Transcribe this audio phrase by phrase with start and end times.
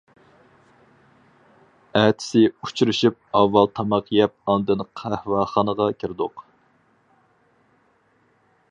[1.99, 6.45] ئەتىسى ئۇچرىشىپ ئاۋۋال تاماق يەپ ئاندىن قەھۋەخانىغا كىردۇق.